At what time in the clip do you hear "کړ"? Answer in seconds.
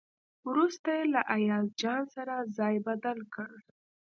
3.33-3.51